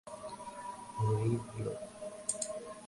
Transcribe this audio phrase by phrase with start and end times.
[0.97, 1.73] হরি বলো!